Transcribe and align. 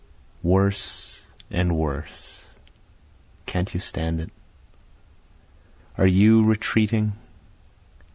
Worse 0.41 1.21
and 1.51 1.77
worse 1.77 2.43
can't 3.45 3.71
you 3.71 3.79
stand 3.79 4.19
it? 4.19 4.31
are 5.95 6.07
you 6.07 6.43
retreating? 6.43 7.13